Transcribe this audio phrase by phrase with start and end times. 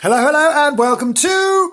[0.00, 1.72] Hello, hello, and welcome to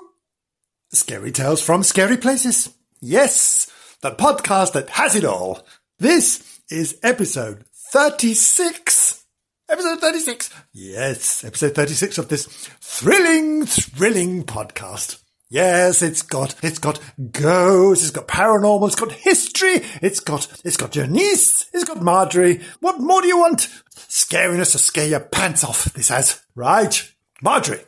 [0.94, 2.70] Scary Tales from Scary Places.
[3.02, 5.68] Yes, the podcast that has it all.
[6.00, 9.26] This is episode 36.
[9.70, 10.50] Episode 36.
[10.72, 12.46] Yes, episode 36 of this
[12.80, 15.22] thrilling, thrilling podcast.
[15.50, 17.02] Yes, it's got, it's got
[17.34, 22.62] ghosts, it's got paranormal, it's got history, it's got, it's got niece, it's got Marjorie.
[22.80, 23.68] What more do you want?
[23.94, 26.42] Scariness to scare your pants off, this has.
[26.56, 27.12] Right.
[27.42, 27.84] Marjorie,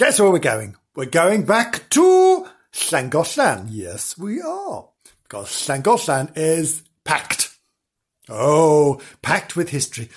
[0.00, 0.74] guess where we're going?
[0.96, 3.66] We're going back to Llangollen.
[3.68, 4.88] Yes, we are.
[5.24, 7.54] Because Llangollen is packed.
[8.26, 10.08] Oh, packed with history,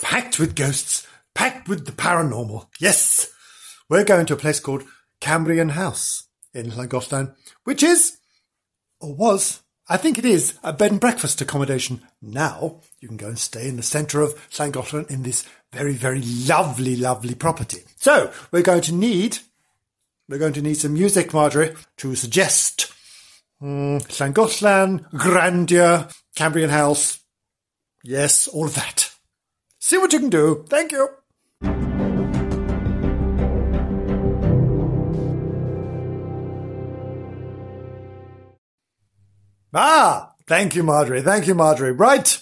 [0.00, 2.68] packed with ghosts, packed with the paranormal.
[2.78, 3.32] Yes.
[3.88, 4.84] We're going to a place called
[5.20, 7.34] Cambrian House in Llangollen,
[7.64, 8.18] which is,
[9.00, 9.60] or was,
[9.92, 12.00] I think it is, a bed and breakfast accommodation.
[12.22, 16.22] Now you can go and stay in the centre of Llangollen in this very, very
[16.22, 17.82] lovely, lovely property.
[17.96, 19.40] So we're going to need,
[20.30, 22.90] we're going to need some music, Marjorie, to suggest
[23.60, 27.20] mm, Llangollen, grandeur, Cambrian House.
[28.02, 29.10] Yes, all of that.
[29.78, 30.64] See what you can do.
[30.70, 31.06] Thank you.
[39.74, 41.22] Ah, thank you, Marjorie.
[41.22, 41.92] Thank you, Marjorie.
[41.92, 42.38] Right,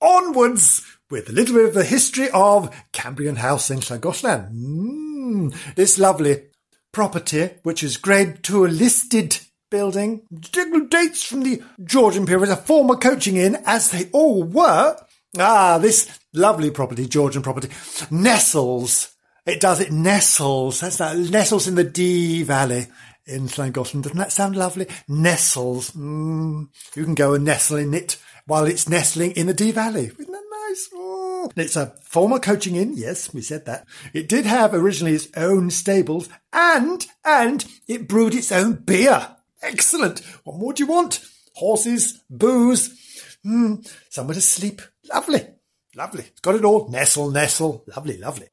[0.00, 4.52] onwards with a little bit of the history of Cambrian House in Llangollen.
[4.52, 6.44] Mm, this lovely
[6.92, 9.38] property, which is grade two a listed
[9.70, 14.96] building, dates from the Georgian period, a former coaching inn, as they all were.
[15.38, 17.68] Ah, this lovely property, Georgian property,
[18.12, 19.12] nestles.
[19.44, 20.80] It does, it nestles.
[20.80, 22.86] That's that, nestles in the Dee Valley
[23.26, 24.02] in Llangollen.
[24.02, 24.86] Doesn't that sound lovely?
[25.08, 25.92] Nestles.
[25.92, 30.06] Mm, you can go and nestle in it while it's nestling in the Dee Valley.
[30.06, 30.88] Isn't that nice?
[30.94, 31.50] Oh.
[31.56, 32.94] It's a former coaching inn.
[32.96, 33.86] Yes, we said that.
[34.12, 39.36] It did have originally its own stables and, and it brewed its own beer.
[39.62, 40.20] Excellent.
[40.44, 41.24] What more do you want?
[41.54, 44.80] Horses, booze, mm, somewhere to sleep.
[45.12, 45.46] Lovely.
[45.94, 46.24] Lovely.
[46.24, 46.88] It's got it all.
[46.88, 47.84] Nestle, nestle.
[47.94, 48.48] Lovely, lovely.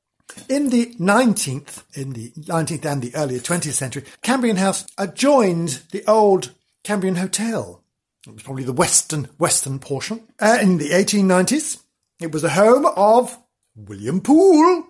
[0.50, 6.06] In the 19th, in the 19th and the earlier 20th century, Cambrian House adjoined the
[6.06, 6.54] old
[6.84, 7.84] Cambrian Hotel.
[8.26, 10.28] It was probably the western western portion.
[10.40, 11.82] Uh, in the 1890s,
[12.20, 13.38] it was the home of
[13.76, 14.86] William Poole.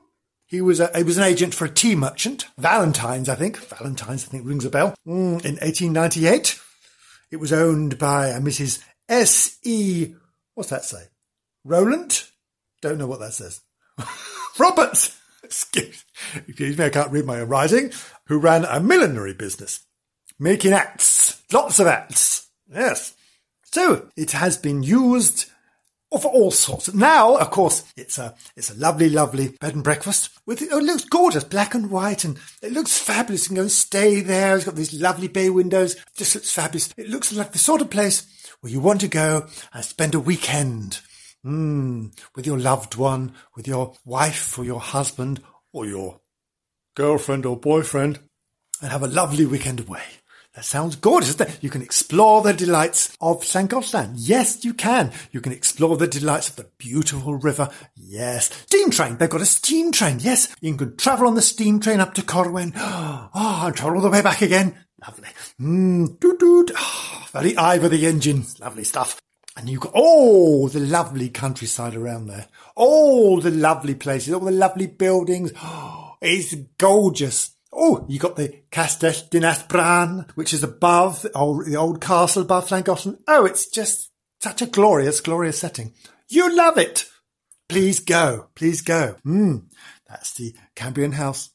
[0.46, 3.58] He was a, he was an agent for a tea merchant, Valentine's, I think.
[3.58, 4.96] Valentine's, I think, rings a bell.
[5.06, 6.60] Mm, in 1898,
[7.32, 8.82] it was owned by a Mrs.
[9.10, 9.58] S.
[9.64, 10.14] E.
[10.54, 11.04] What's that say?
[11.66, 12.24] Roland?
[12.82, 13.62] Don't know what that says.
[14.60, 15.20] Roberts.
[15.48, 17.92] Excuse, me, I can't read my own writing.
[18.28, 19.82] Who ran a millinery business,
[20.38, 22.48] making hats, lots of hats.
[22.70, 23.14] Yes.
[23.64, 25.50] So it has been used
[26.10, 26.94] for all sorts.
[26.94, 30.84] Now, of course, it's a it's a lovely, lovely bed and breakfast with oh, it
[30.84, 33.44] looks gorgeous, black and white, and it looks fabulous.
[33.44, 34.56] You can go and stay there.
[34.56, 35.96] It's got these lovely bay windows.
[35.96, 36.94] It Just looks fabulous.
[36.98, 38.26] It looks like the sort of place
[38.62, 41.02] where you want to go and spend a weekend.
[41.46, 46.20] Mm, with your loved one, with your wife or your husband or your
[46.96, 48.20] girlfriend or boyfriend,
[48.82, 50.04] and have a lovely weekend away.
[50.58, 51.38] That sounds gorgeous.
[51.62, 53.70] You can explore the delights of St.
[53.70, 54.14] Llangollen.
[54.16, 55.12] Yes, you can.
[55.32, 57.70] You can explore the delights of the beautiful river.
[57.96, 58.50] Yes.
[58.66, 59.18] Steam train.
[59.18, 60.18] They've got a steam train.
[60.20, 60.56] Yes.
[60.60, 62.74] You can travel on the steam train up to Corwen.
[62.76, 64.76] Oh, ah, and travel all the way back again.
[65.06, 65.30] Lovely.
[65.62, 66.72] Mmm, doot doot.
[66.72, 68.44] Oh, ah, very Ivor the engine.
[68.60, 69.22] Lovely stuff.
[69.58, 72.46] And you've got all the lovely countryside around there.
[72.76, 75.52] All the lovely places, all the lovely buildings.
[75.64, 77.56] Oh, it's gorgeous.
[77.74, 82.44] Oh, you've got the Castell Dinas Bran, which is above the old, the old castle
[82.44, 83.20] above Llangollen.
[83.28, 85.94] Oh, it's just such a glorious, glorious setting.
[86.30, 87.06] You love it.
[87.68, 88.50] Please go.
[88.54, 89.16] Please go.
[89.26, 89.66] Mm,
[90.08, 91.50] that's the Cambrian House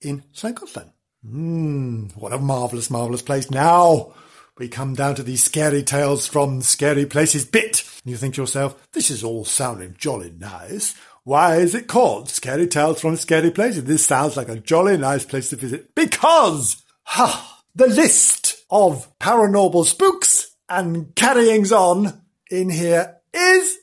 [0.00, 0.92] in Llangollen.
[1.26, 3.50] Mm, what a marvellous, marvellous place.
[3.50, 4.12] Now,
[4.60, 7.82] we come down to these scary tales from Scary Places bit.
[8.04, 10.94] You think to yourself, this is all sounding jolly nice.
[11.24, 13.84] Why is it called Scary Tales from Scary Places?
[13.84, 15.94] This sounds like a jolly nice place to visit.
[15.94, 22.20] Because, ha, the list of paranormal spooks and carryings on
[22.50, 23.78] in here is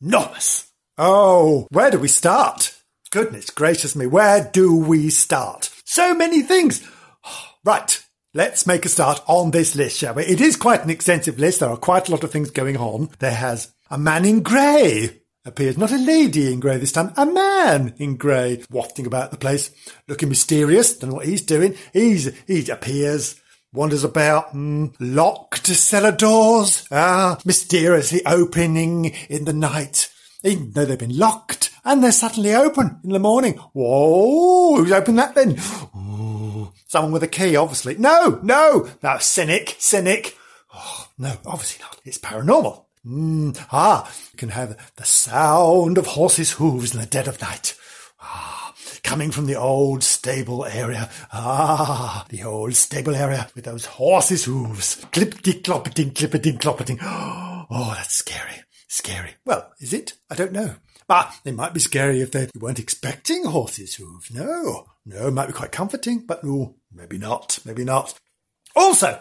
[0.00, 0.70] enormous.
[0.98, 2.76] Oh, where do we start?
[3.10, 5.70] Goodness gracious me, where do we start?
[5.84, 6.88] So many things.
[7.64, 8.05] Right,
[8.36, 10.24] Let's make a start on this list, shall we?
[10.24, 11.60] It is quite an extensive list.
[11.60, 13.08] There are quite a lot of things going on.
[13.18, 17.24] There has a man in grey appears, not a lady in grey this time, a
[17.24, 19.70] man in grey wafting about the place,
[20.06, 20.98] looking mysterious.
[20.98, 21.76] Don't know what he's doing.
[21.94, 23.40] He's, he appears,
[23.72, 30.10] wanders about, mm, locked cellar doors, ah, mysteriously opening in the night.
[30.44, 33.54] even though they've been locked, and they're suddenly open in the morning.
[33.72, 35.56] Whoa, who's opened that then?
[36.88, 37.96] Someone with a key, obviously.
[37.96, 40.36] No, no, no, cynic, cynic.
[40.72, 42.00] Oh, no, obviously not.
[42.04, 42.84] It's paranormal.
[43.04, 47.76] Mm, ah, you can have the sound of horses' hooves in the dead of night.
[48.20, 48.72] Ah,
[49.02, 51.10] coming from the old stable area.
[51.32, 55.04] Ah, the old stable area with those horses' hooves.
[55.12, 56.98] Clippity cloppeting, clippity cloppeting.
[57.68, 58.62] Oh, that's scary.
[58.86, 59.30] Scary.
[59.44, 60.12] Well, is it?
[60.30, 60.76] I don't know.
[61.08, 64.30] But they might be scary if they weren't expecting horses' hooves.
[64.32, 67.60] No, no, it might be quite comforting, but no, maybe not.
[67.64, 68.18] Maybe not.
[68.74, 69.20] Also,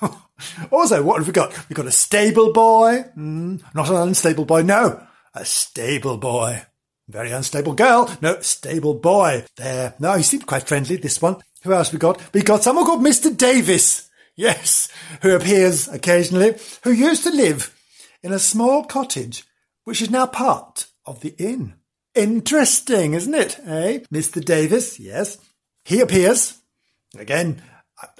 [0.70, 1.68] also, what have we got?
[1.68, 3.06] We've got a stable boy.
[3.16, 4.62] Mm, not an unstable boy.
[4.62, 5.02] No,
[5.34, 6.62] a stable boy.
[7.08, 8.10] Very unstable girl.
[8.20, 9.44] No, stable boy.
[9.56, 9.94] There.
[9.98, 11.36] No, he seemed quite friendly, this one.
[11.62, 12.20] Who else we got?
[12.34, 13.34] We got someone called Mr.
[13.34, 14.10] Davis.
[14.36, 14.88] Yes,
[15.22, 17.74] who appears occasionally, who used to live
[18.22, 19.44] in a small cottage,
[19.84, 21.74] which is now part of the inn.
[22.14, 23.58] Interesting, isn't it?
[23.66, 23.98] Eh?
[24.12, 24.44] Mr.
[24.44, 25.38] Davis, yes.
[25.84, 26.60] He appears.
[27.18, 27.62] Again,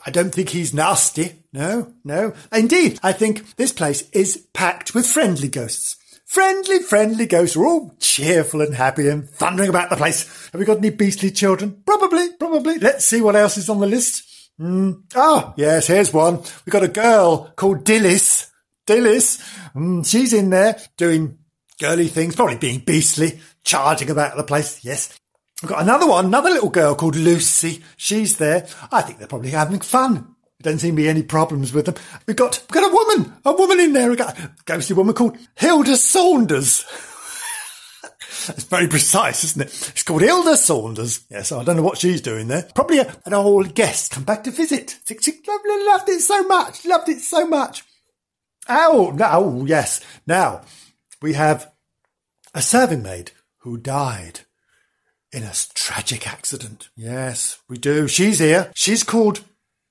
[0.04, 1.44] I don't think he's nasty.
[1.52, 2.34] No, no.
[2.52, 5.96] Indeed, I think this place is packed with friendly ghosts.
[6.26, 10.48] Friendly, friendly ghosts are all cheerful and happy and thundering about the place.
[10.50, 11.82] Have we got any beastly children?
[11.86, 12.78] Probably, probably.
[12.78, 14.50] Let's see what else is on the list.
[14.60, 15.02] Mm.
[15.14, 16.38] Oh, yes, here's one.
[16.38, 18.50] We've got a girl called Dillis.
[18.86, 19.40] Dillis.
[19.74, 21.38] Mm, she's in there doing
[21.80, 24.84] girly things, probably being beastly, charging about the place.
[24.84, 25.18] Yes.
[25.62, 27.82] We've got another one, another little girl called Lucy.
[27.96, 28.66] She's there.
[28.92, 30.34] I think they're probably having fun.
[30.60, 31.94] There don't seem to be any problems with them.
[32.26, 35.96] We've got, we've got a woman, a woman in there, a ghostly woman called Hilda
[35.96, 36.84] Saunders.
[38.48, 39.68] It's very precise, isn't it?
[39.68, 41.24] It's called Hilda Saunders.
[41.30, 42.68] Yes, I don't know what she's doing there.
[42.74, 44.98] Probably a, an old guest come back to visit.
[45.06, 46.84] She, loved, loved it so much.
[46.84, 47.84] Loved it so much.
[48.68, 50.02] Oh, no, yes.
[50.26, 50.62] Now,
[51.24, 51.72] we have
[52.52, 53.30] a serving maid
[53.60, 54.40] who died
[55.32, 56.90] in a tragic accident.
[56.94, 58.06] Yes, we do.
[58.06, 58.70] She's here.
[58.74, 59.42] She's called,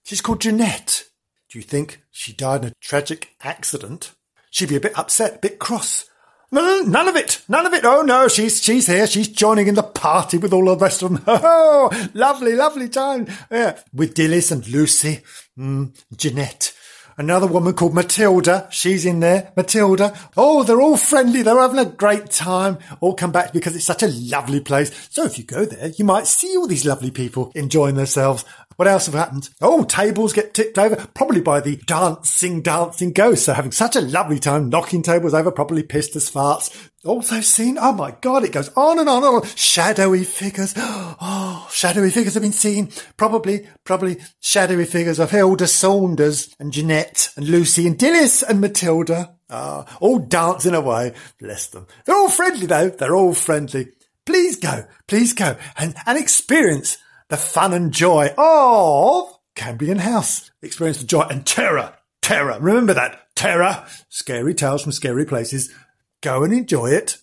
[0.04, 1.06] she's called Jeanette.
[1.50, 4.14] Do you think she died in a tragic accident?
[4.52, 6.06] She'd be a bit upset, a bit cross.
[6.52, 7.42] No, none of it.
[7.50, 7.84] None of it.
[7.84, 9.08] Oh no, she's she's here.
[9.08, 11.24] She's joining in the party with all the rest of them.
[11.28, 13.28] Oh, lovely, lovely time.
[13.50, 15.22] Yeah, with Dillis and Lucy,
[15.58, 16.74] mm, Jeanette.
[17.18, 18.68] Another woman called Matilda.
[18.72, 19.52] She's in there.
[19.56, 20.18] Matilda.
[20.36, 21.42] Oh, they're all friendly.
[21.42, 22.78] They're having a great time.
[23.02, 25.10] All come back because it's such a lovely place.
[25.12, 28.46] So if you go there, you might see all these lovely people enjoying themselves.
[28.76, 29.50] What else have happened?
[29.62, 33.46] Oh, tables get tipped over, probably by the dancing, dancing ghosts.
[33.46, 36.90] They're having such a lovely time knocking tables over, probably pissed as farts.
[37.06, 39.46] Also seen, oh my god, it goes on and on and on.
[39.56, 40.74] Shadowy figures.
[41.26, 42.92] Oh, shadowy figures have been seen.
[43.16, 49.36] Probably, probably shadowy figures of Hilda Saunders and Jeanette and Lucy and Dillis and Matilda.
[49.50, 51.14] Ah, all dancing away.
[51.40, 51.88] Bless them.
[52.06, 52.90] They're all friendly though.
[52.90, 53.90] They're all friendly.
[54.26, 56.98] Please go, please go and, and experience
[57.30, 60.52] the fun and joy of Cambrian House.
[60.62, 61.94] Experience the joy and terror.
[62.22, 62.58] Terror.
[62.60, 63.36] Remember that.
[63.36, 63.86] Terror.
[64.10, 65.74] Scary tales from scary places.
[66.22, 67.18] Go and enjoy it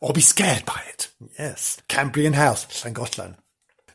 [0.00, 1.10] or be scared by it.
[1.38, 1.80] Yes.
[1.88, 3.36] Cambrian House, Llangollen.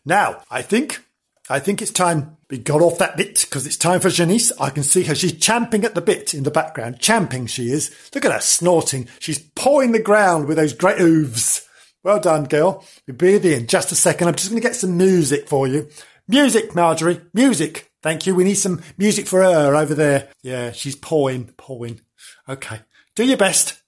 [0.05, 1.03] Now, I think,
[1.49, 4.51] I think it's time we got off that bit because it's time for Janice.
[4.59, 5.15] I can see her.
[5.15, 6.99] She's champing at the bit in the background.
[6.99, 7.89] Champing she is.
[8.13, 9.07] Look at her snorting.
[9.19, 11.67] She's pawing the ground with those great hooves.
[12.03, 12.85] Well done, girl.
[13.07, 14.27] We'll be there in just a second.
[14.27, 15.87] I'm just going to get some music for you.
[16.27, 17.21] Music, Marjorie.
[17.33, 17.89] Music.
[18.01, 18.35] Thank you.
[18.35, 20.27] We need some music for her over there.
[20.41, 22.01] Yeah, she's pawing, pawing.
[22.49, 22.81] Okay.
[23.15, 23.81] Do your best.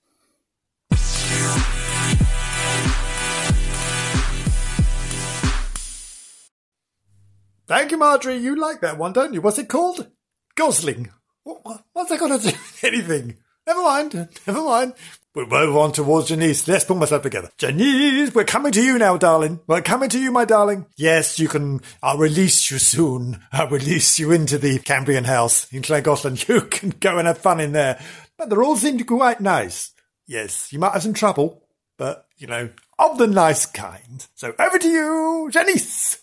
[7.67, 8.37] Thank you, Marjorie.
[8.37, 9.41] You like that one, don't you?
[9.41, 10.07] What's it called?
[10.55, 11.09] Gosling.
[11.43, 13.37] What, what, what's that got to do with anything?
[13.67, 14.13] Never mind.
[14.47, 14.93] Never mind.
[15.33, 16.65] We'll move on towards Janice.
[16.65, 17.49] Let's pull myself together.
[17.57, 19.59] Janice, we're coming to you now, darling.
[19.67, 20.85] We're coming to you, my darling.
[20.95, 21.81] Yes, you can.
[22.01, 23.41] I'll release you soon.
[23.51, 26.47] I'll release you into the Cambrian house in Llangollen.
[26.47, 28.01] You can go and have fun in there.
[28.37, 29.91] But they're all seem to be quite nice.
[30.25, 31.63] Yes, you might have some trouble,
[31.97, 34.25] but, you know, of the nice kind.
[34.35, 36.21] So over to you, Janice.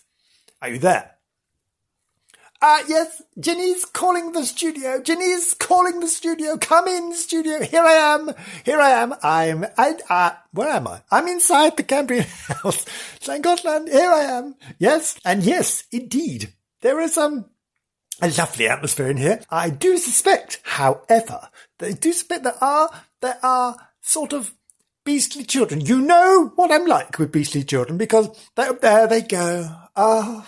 [0.61, 1.11] Are you there?
[2.65, 5.01] Uh, yes, Jenny's calling the studio.
[5.01, 6.55] Jenny's calling the studio.
[6.55, 7.61] Come in, studio.
[7.61, 8.31] Here I am.
[8.63, 9.13] Here I am.
[9.21, 11.01] I'm, I, uh, where am I?
[11.11, 12.23] I'm inside the Cambrian
[12.63, 12.85] house.
[13.19, 13.91] Llangollen.
[13.91, 14.55] Here I am.
[14.79, 15.19] Yes.
[15.25, 16.53] And yes, indeed.
[16.79, 17.49] There is, um,
[18.21, 19.41] a lovely atmosphere in here.
[19.49, 22.89] I do suspect, however, that I do suspect there are,
[23.19, 24.53] there are sort of
[25.03, 25.81] beastly children.
[25.81, 29.69] You know what I'm like with beastly children because they, there they go.
[29.97, 30.47] Oh,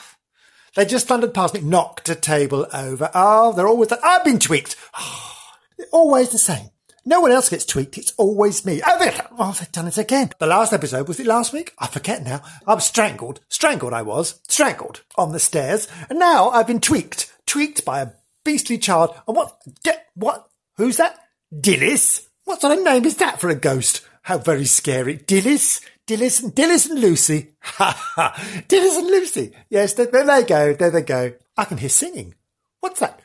[0.76, 3.10] they just thundered past me, knocked a table over.
[3.14, 4.04] Oh, they're always, that.
[4.04, 4.76] I've been tweaked.
[4.98, 5.34] Oh,
[5.92, 6.70] always the same.
[7.08, 7.98] No one else gets tweaked.
[7.98, 8.82] It's always me.
[8.86, 10.32] Oh, they, oh, they've done it again.
[10.40, 11.74] The last episode, was it last week?
[11.78, 12.42] I forget now.
[12.66, 13.42] I was strangled.
[13.48, 14.40] Strangled I was.
[14.48, 15.88] Strangled on the stairs.
[16.10, 17.32] And now I've been tweaked.
[17.46, 18.10] Tweaked by a
[18.44, 19.16] beastly child.
[19.28, 19.56] And what?
[19.84, 20.48] De- what?
[20.78, 21.20] Who's that?
[21.54, 22.28] Dillis?
[22.46, 24.02] What sort of name is that for a ghost?
[24.24, 25.20] How very scary.
[25.20, 25.82] Dillis?
[26.08, 27.54] Dillis and Dillis and Lucy.
[27.62, 28.34] Ha ha.
[28.68, 29.52] Dillis and Lucy.
[29.70, 30.74] Yes, there, there they go.
[30.74, 31.34] There they go.
[31.58, 32.36] I can hear singing.
[32.80, 33.20] What's that?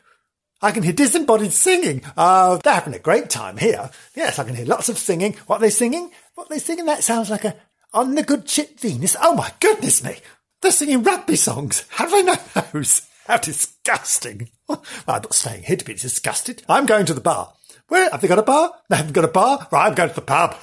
[0.63, 2.03] I can hear disembodied singing.
[2.17, 3.91] Oh, they're having a great time here.
[4.15, 5.35] Yes, I can hear lots of singing.
[5.47, 6.11] What are they singing?
[6.35, 6.87] What are they singing?
[6.87, 7.57] That sounds like a
[7.93, 9.17] on the good ship Venus.
[9.21, 10.17] Oh my goodness me.
[10.61, 11.85] They're singing rugby songs.
[11.89, 12.37] How do I know
[12.73, 13.09] those?
[13.27, 14.51] How disgusting.
[14.69, 16.63] Well, I'm not staying here to be disgusted.
[16.69, 17.55] I'm going to the bar.
[17.89, 18.09] Where?
[18.09, 18.71] Have they got a bar?
[18.89, 19.67] They haven't got a bar?
[19.73, 20.55] Right, I'm going to the pub.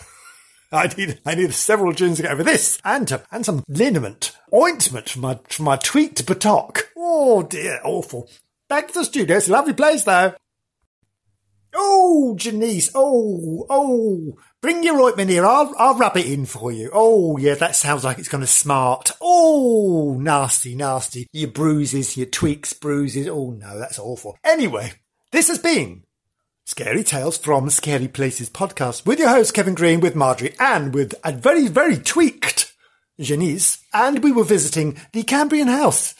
[0.71, 4.35] I need I need several gins to get over this, and uh, and some liniment
[4.53, 6.89] ointment for my for my tweaked buttock.
[6.97, 8.29] Oh dear, awful.
[8.67, 9.37] Back to the studio.
[9.37, 10.33] It's a lovely place though.
[11.79, 12.89] Oh, Janice.
[12.95, 14.37] Oh, oh.
[14.61, 15.45] Bring your ointment here.
[15.45, 16.89] I'll, I'll rub it in for you.
[16.91, 19.11] Oh, yeah, that sounds like it's going to smart.
[19.21, 21.27] Oh, nasty, nasty.
[21.31, 23.27] Your bruises, your tweaks, bruises.
[23.27, 24.37] Oh, no, that's awful.
[24.43, 24.93] Anyway,
[25.31, 26.03] this has been
[26.67, 31.15] Scary Tales from Scary Places podcast with your host Kevin Green, with Marjorie, and with
[31.23, 32.75] a very, very tweaked
[33.17, 33.77] Janice.
[33.93, 36.13] And we were visiting the Cambrian House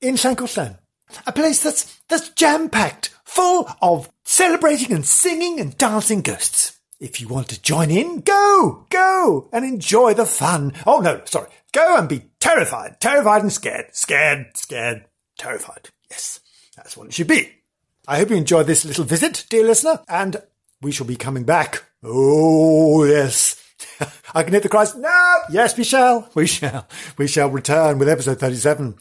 [0.00, 0.78] in Llangollen,
[1.24, 6.80] a place that's that's jam packed, full of celebrating and singing and dancing ghosts.
[6.98, 10.72] If you want to join in, go, go and enjoy the fun.
[10.84, 15.04] Oh no, sorry, go and be terrified, terrified and scared, scared, scared,
[15.38, 15.90] terrified.
[16.10, 16.40] Yes,
[16.74, 17.52] that's what it should be.
[18.08, 20.36] I hope you enjoyed this little visit, dear listener, and
[20.80, 21.82] we shall be coming back.
[22.04, 23.60] Oh, yes.
[24.34, 24.94] I can hear the cries.
[24.94, 25.38] No!
[25.50, 26.30] Yes, we shall.
[26.34, 26.86] We shall.
[27.18, 28.94] We shall return with episode 37,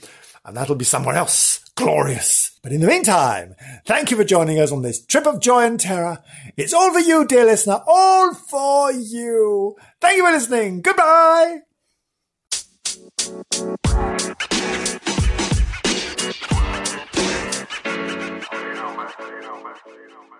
[0.45, 1.59] and that'll be somewhere else.
[1.75, 2.57] Glorious.
[2.63, 5.79] But in the meantime, thank you for joining us on this trip of joy and
[5.79, 6.23] terror.
[6.57, 7.81] It's all for you, dear listener.
[7.85, 9.75] All for you.
[10.01, 10.81] Thank you for listening.
[10.81, 11.59] Goodbye.
[19.83, 19.91] Know.
[19.93, 20.34] You know, man.